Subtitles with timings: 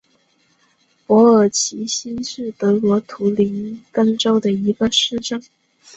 [1.05, 5.39] 珀尔齐希是德国图林根州的一个市镇。